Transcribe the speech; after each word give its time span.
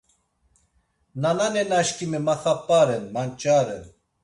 Nananena 1.21 1.79
şǩimi 1.87 2.19
maxap̌aren, 2.25 3.03
manç̌aren. 3.13 3.83